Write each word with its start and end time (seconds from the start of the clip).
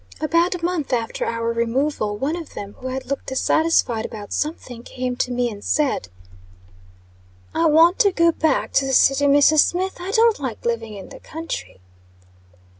About 0.19 0.55
a 0.55 0.65
month 0.65 0.93
after 0.93 1.27
our 1.27 1.49
removal, 1.53 2.17
one 2.17 2.35
of 2.35 2.55
them, 2.55 2.73
who 2.79 2.87
had 2.87 3.05
looked 3.05 3.27
dissatisfied 3.27 4.03
about 4.03 4.33
something, 4.33 4.81
came 4.81 5.15
to 5.17 5.31
me 5.31 5.47
and 5.47 5.63
said: 5.63 6.07
"I 7.53 7.67
want 7.67 7.99
to 7.99 8.11
go 8.11 8.31
back 8.31 8.71
to 8.73 8.85
the 8.87 8.93
city, 8.93 9.25
Mrs. 9.27 9.59
Smith; 9.59 9.97
I 9.99 10.09
don't 10.09 10.39
like 10.39 10.65
living 10.65 10.95
in 10.95 11.09
the 11.09 11.19
country." 11.19 11.81